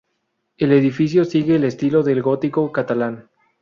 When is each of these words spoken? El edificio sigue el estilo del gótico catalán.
El 0.57 0.71
edificio 0.71 1.25
sigue 1.25 1.57
el 1.57 1.63
estilo 1.63 2.01
del 2.01 2.23
gótico 2.23 2.71
catalán. 2.71 3.29